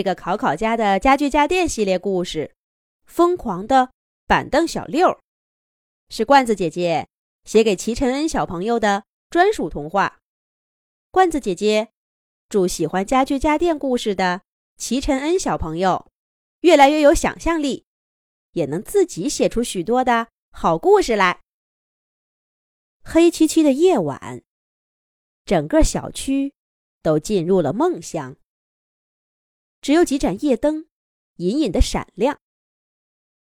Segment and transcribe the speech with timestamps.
[0.00, 2.54] 这个考考家的家具家电系列故事
[3.04, 3.92] 《疯狂的
[4.26, 5.08] 板凳小六》，
[6.08, 7.06] 是罐子姐姐
[7.44, 10.20] 写给齐晨恩小朋友的专属童话。
[11.10, 11.90] 罐子姐姐
[12.48, 14.40] 祝喜欢家具家电故事的
[14.78, 16.10] 齐晨恩小朋友
[16.60, 17.84] 越来越有想象力，
[18.52, 21.42] 也能自己写出许多的好故事来。
[23.04, 24.42] 黑漆漆的夜晚，
[25.44, 26.54] 整个小区
[27.02, 28.38] 都进入了梦乡。
[29.82, 30.84] 只有几盏夜灯，
[31.36, 32.38] 隐隐的闪亮，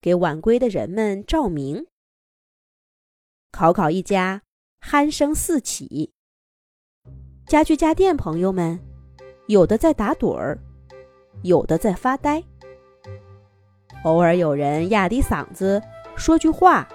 [0.00, 1.86] 给晚归的人们照明。
[3.50, 4.42] 考考一家
[4.80, 6.12] 鼾声四起，
[7.48, 8.78] 家具家电朋友们，
[9.48, 10.56] 有的在打盹儿，
[11.42, 12.44] 有的在发呆，
[14.04, 15.82] 偶尔有人压低嗓子
[16.16, 16.88] 说句话，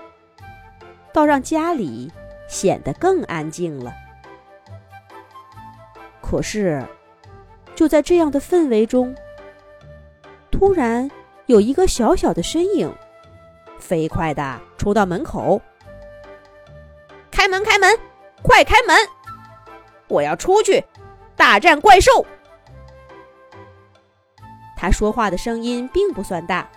[1.13, 2.09] 倒让家里
[2.47, 3.93] 显得更安静了。
[6.21, 6.81] 可是，
[7.75, 9.13] 就在这样的氛围中。
[10.57, 11.11] 突然，
[11.47, 12.89] 有一个小小的身影，
[13.77, 15.61] 飞快的冲到门口。
[17.29, 17.99] 开门，开门，
[18.41, 18.95] 快开门！
[20.07, 20.81] 我要出去
[21.35, 22.25] 大战怪兽。
[24.77, 26.69] 他说话的声音并不算大，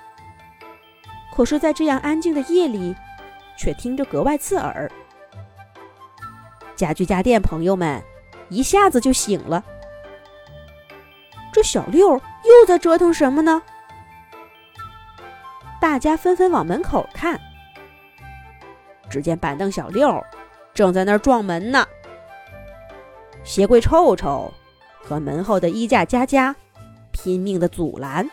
[1.32, 2.96] 可是，在这样安静的夜里，
[3.56, 4.90] 却听着格外刺耳。
[6.74, 8.02] 家具家电朋友们
[8.48, 9.64] 一下子就醒了。
[11.58, 13.60] 这小六又在折腾什么呢？
[15.80, 17.36] 大家纷纷往门口看，
[19.10, 20.24] 只见板凳小六
[20.72, 21.84] 正在那儿撞门呢。
[23.42, 24.54] 鞋柜臭臭
[25.02, 26.54] 和门后的衣架佳佳
[27.10, 28.30] 拼命的阻拦，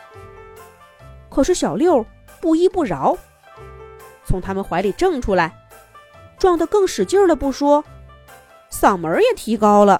[1.28, 2.06] 可是小六
[2.40, 3.18] 不依不饶，
[4.24, 5.52] 从他们怀里挣出来，
[6.38, 7.84] 撞得更使劲了不说，
[8.70, 10.00] 嗓门也提高了：“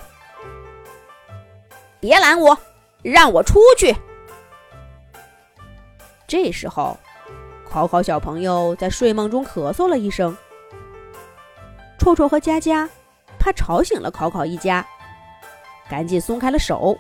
[2.00, 2.56] 别拦我！”
[3.12, 3.96] 让我出去！
[6.26, 6.98] 这时候，
[7.70, 10.36] 考考小朋友在睡梦中咳嗽了一声。
[12.00, 12.90] 臭臭和佳佳
[13.38, 14.84] 怕吵醒了考考一家，
[15.88, 16.98] 赶紧松开了手。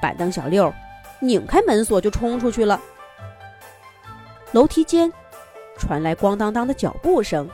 [0.00, 0.72] 板凳小六
[1.18, 2.80] 拧开门锁就冲出去了。
[4.52, 5.12] 楼梯间
[5.76, 7.50] 传来咣当当的脚步声，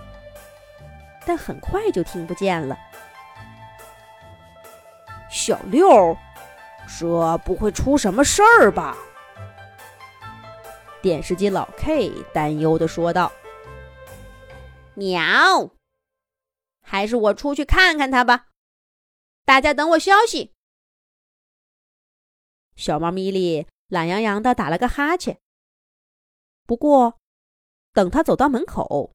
[1.24, 2.76] 但很快就听不见了。
[5.30, 6.14] 小六。
[6.86, 8.96] 这不会出什么事儿吧？
[11.02, 13.30] 电视机老 K 担忧的说道
[14.94, 15.70] ：“喵，
[16.80, 18.46] 还是我出去看看他吧。
[19.44, 20.52] 大家等我消息。”
[22.76, 25.38] 小猫咪咪懒洋洋的打了个哈欠。
[26.66, 27.20] 不过，
[27.92, 29.12] 等他走到门口，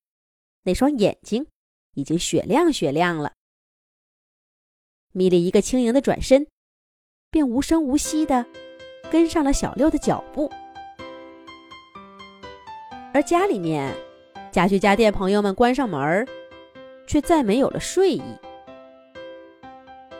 [0.64, 1.48] 那双眼睛
[1.96, 3.34] 已经雪亮雪亮了。
[5.12, 6.48] 咪咪一个轻盈的转身。
[7.32, 8.44] 便无声无息地
[9.12, 10.52] 跟上了小六的脚步，
[13.14, 13.94] 而家里面
[14.52, 16.28] 家具家电朋友们关上门儿，
[17.08, 18.24] 却再没有了睡意。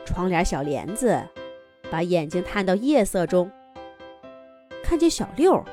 [0.04, 1.20] 窗帘小帘子
[1.90, 3.50] 把眼睛探到夜色中，
[4.80, 5.64] 看见小六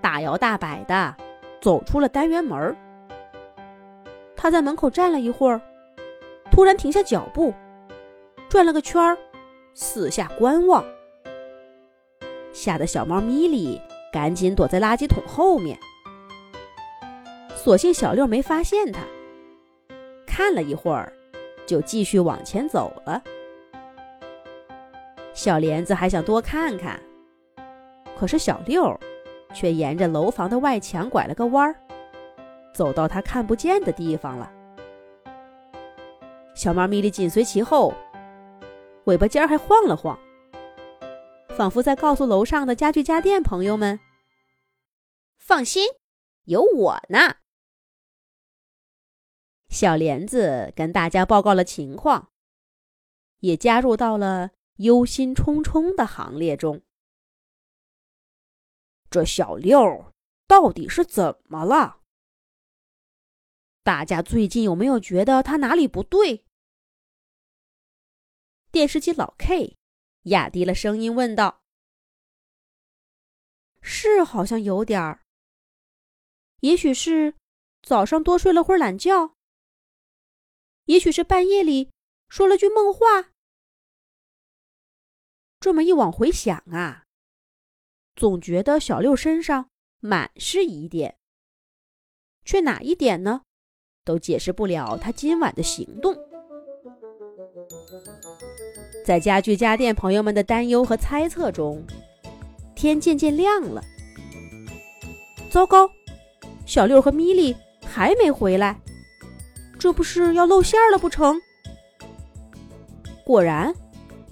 [0.00, 1.14] 大摇大摆地
[1.60, 2.74] 走出了单元门儿。
[4.34, 5.60] 他在门口站了一会儿，
[6.50, 7.52] 突然停下脚步，
[8.48, 9.18] 转了个圈儿。
[9.74, 10.84] 四下观望，
[12.52, 13.80] 吓得小猫咪咪
[14.12, 15.78] 赶紧躲在垃圾桶后面。
[17.56, 19.00] 所幸小六没发现它，
[20.26, 21.12] 看了一会儿，
[21.66, 23.22] 就继续往前走了。
[25.32, 27.00] 小莲子还想多看看，
[28.18, 28.98] 可是小六
[29.54, 31.74] 却沿着楼房的外墙拐了个弯儿，
[32.74, 34.52] 走到他看不见的地方了。
[36.54, 37.94] 小猫咪咪紧随其后。
[39.04, 40.16] 尾巴尖儿还晃了晃，
[41.56, 43.98] 仿佛在告诉楼上的家具家电朋友们
[45.38, 45.88] ：“放心，
[46.44, 47.36] 有我呢。”
[49.68, 52.30] 小莲子跟大家报告了情况，
[53.40, 56.82] 也加入到了忧心忡忡的行列中。
[59.10, 60.12] 这小六
[60.46, 61.98] 到底是怎么了？
[63.82, 66.44] 大家最近有没有觉得他哪里不对？
[68.72, 69.76] 电视机老 K
[70.22, 71.62] 压低了声音问道
[73.82, 75.20] ：“是好像有点儿，
[76.60, 77.34] 也许是
[77.82, 79.34] 早上多睡了会儿懒觉，
[80.86, 81.90] 也许是半夜里
[82.30, 83.32] 说了句梦话。
[85.60, 87.04] 这么一往回想啊，
[88.16, 89.68] 总觉得小六身上
[90.00, 91.18] 满是疑点，
[92.46, 93.42] 却哪一点呢，
[94.02, 96.16] 都解释不了他今晚的行动。”
[99.04, 101.84] 在家具家电朋友们的担忧和猜测中，
[102.74, 103.82] 天渐渐亮了。
[105.50, 105.90] 糟糕，
[106.64, 107.54] 小六和米莉
[107.84, 108.78] 还没回来，
[109.78, 111.36] 这不是要露馅了不成？
[113.24, 113.74] 果然，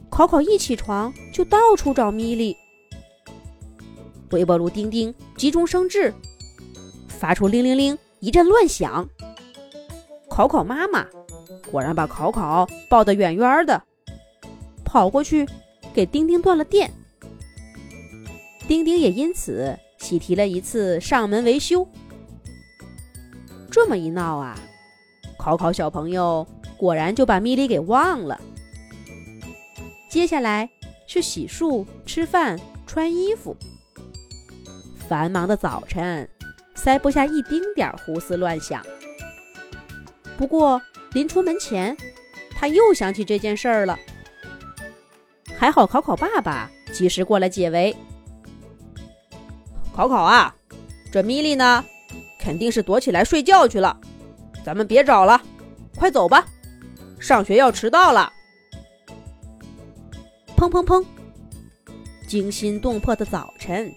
[0.09, 2.57] 考考一起床就到处找米莉。
[4.31, 6.15] 微波炉叮叮急中生智，
[7.09, 9.09] 发出铃铃铃一阵乱响。
[10.29, 11.05] 考考妈妈
[11.71, 13.83] 果然把考考抱得远远的，
[14.91, 15.47] 跑过去
[15.95, 16.91] 给丁丁断了电。
[18.67, 21.87] 丁丁也因此喜提了一次上门维修。
[23.71, 24.59] 这么一闹啊，
[25.39, 26.45] 考考小朋友
[26.77, 28.41] 果然就把米莉给忘了。
[30.09, 30.69] 接下来
[31.07, 33.57] 是洗漱、吃饭、穿衣服。
[35.09, 36.29] 繁忙的早晨，
[36.75, 38.85] 塞不下一丁点胡思乱想。
[40.37, 40.83] 不过
[41.13, 41.97] 临出门前，
[42.51, 43.97] 他又想起这件事儿了。
[45.61, 47.95] 还好考考爸爸及时过来解围。
[49.95, 50.57] 考考啊，
[51.13, 51.85] 这米莉呢，
[52.39, 53.95] 肯定是躲起来睡觉去了。
[54.65, 55.39] 咱们别找了，
[55.99, 56.47] 快走吧，
[57.19, 58.33] 上学要迟到了。
[60.57, 61.05] 砰砰砰！
[62.27, 63.93] 惊心动魄的早晨。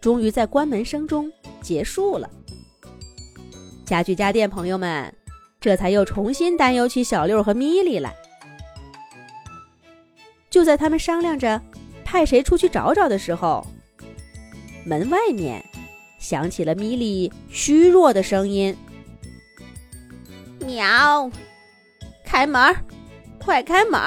[0.00, 1.30] 终于在关门声中
[1.62, 2.28] 结束了。
[3.84, 5.14] 家具家电朋友们，
[5.60, 8.16] 这才又重新担忧起小六和米莉来。
[10.58, 11.62] 就在他们商量着
[12.04, 13.64] 派谁出去找找的时候，
[14.84, 15.64] 门外面
[16.18, 18.76] 响起了米莉虚弱的声音
[20.66, 21.30] ：“喵，
[22.24, 22.74] 开门，
[23.38, 24.00] 快开门！”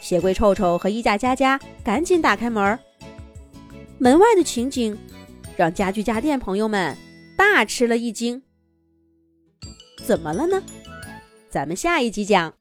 [0.00, 2.78] 鞋柜臭臭和衣架佳佳赶紧打开门。
[3.98, 4.96] 门外的情景，
[5.54, 6.96] 让家具家电朋友们
[7.36, 8.42] 大吃了一惊。
[10.02, 10.62] 怎么了呢？
[11.50, 12.54] 咱们下一集讲。